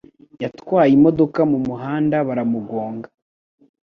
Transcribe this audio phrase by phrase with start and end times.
[0.43, 3.07] Yatwaye imodoka mumuhanda baramugonga.